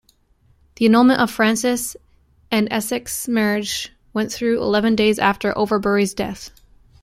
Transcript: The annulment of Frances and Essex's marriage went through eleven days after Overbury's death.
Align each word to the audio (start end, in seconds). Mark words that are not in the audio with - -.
The 0.77 0.87
annulment 0.87 1.19
of 1.21 1.29
Frances 1.29 1.95
and 2.49 2.67
Essex's 2.71 3.27
marriage 3.29 3.93
went 4.13 4.31
through 4.31 4.59
eleven 4.63 4.95
days 4.95 5.19
after 5.19 5.55
Overbury's 5.55 6.15
death. 6.15 6.49